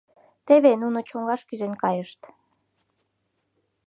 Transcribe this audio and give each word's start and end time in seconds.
Теве 0.45 0.71
нуно 0.81 0.99
чоҥгаш 1.09 1.41
кӱзен 1.47 1.73
кайышт. 1.83 2.21